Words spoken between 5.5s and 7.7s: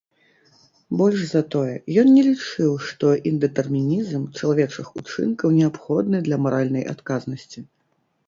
неабходны для маральнай адказнасці.